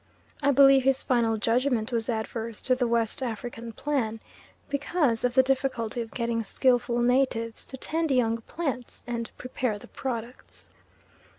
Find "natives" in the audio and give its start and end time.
7.03-7.63